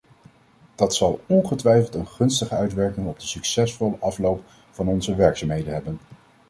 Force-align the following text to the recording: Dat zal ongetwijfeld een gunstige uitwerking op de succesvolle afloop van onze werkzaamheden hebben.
Dat 0.75 0.95
zal 0.95 1.21
ongetwijfeld 1.27 1.95
een 1.95 2.07
gunstige 2.07 2.55
uitwerking 2.55 3.07
op 3.07 3.19
de 3.19 3.25
succesvolle 3.25 3.97
afloop 3.99 4.43
van 4.71 4.87
onze 4.87 5.15
werkzaamheden 5.15 5.73
hebben. 5.73 5.99